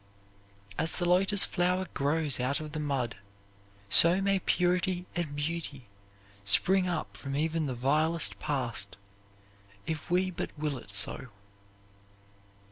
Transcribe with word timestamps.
As 0.79 0.93
the 0.93 1.05
lotus 1.05 1.43
flower 1.43 1.87
grows 1.93 2.39
out 2.39 2.59
of 2.59 2.71
the 2.71 2.79
mud, 2.79 3.17
so 3.87 4.19
may 4.19 4.39
purity 4.39 5.05
and 5.15 5.35
beauty 5.35 5.85
spring 6.43 6.87
up 6.87 7.15
from 7.15 7.35
even 7.35 7.67
the 7.67 7.75
vilest 7.75 8.39
past 8.39 8.97
if 9.85 10.09
we 10.09 10.31
but 10.31 10.49
will 10.57 10.79
it 10.79 10.91
so. 10.91 11.27